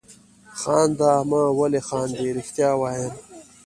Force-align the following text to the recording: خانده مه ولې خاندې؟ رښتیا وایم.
خانده 0.59 1.11
مه 1.29 1.41
ولې 1.59 1.81
خاندې؟ 1.87 2.27
رښتیا 2.37 2.69
وایم. 2.81 3.13